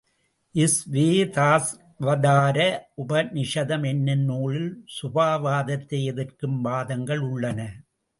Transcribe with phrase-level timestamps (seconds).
[0.75, 2.57] ஸ்வேதாஸ்வதார
[2.97, 7.59] உபநிஷதம் என்னும் நூலில் சுபாவவாதத்தை எதிர்க்கும் வாதங்கள் உள்ளன.